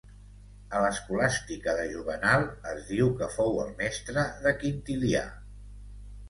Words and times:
A 0.77 0.79
l'Escolàstica 0.83 1.75
de 1.79 1.83
Juvenal 1.91 2.45
es 2.71 2.81
diu 2.87 3.11
que 3.21 3.29
fou 3.35 3.61
el 3.65 3.71
mestre 3.83 4.25
de 4.47 4.55
Quintilià. 4.65 5.23